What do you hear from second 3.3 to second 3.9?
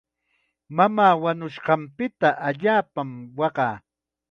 waqaa.